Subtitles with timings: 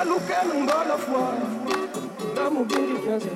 [0.00, 1.22] walukela ngolo fwa.
[2.34, 3.30] Namubiri kyanze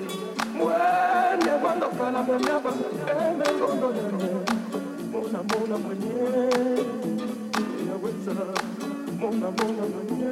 [0.56, 2.70] mwene kwandokala bemyaba
[3.12, 4.28] emengondo yane
[5.12, 6.14] mona mona manye
[7.88, 8.32] yaweza
[9.20, 10.30] mona mona manye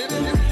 [0.00, 0.49] Jimmy, Jimmy.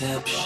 [0.00, 0.39] Preconceptions.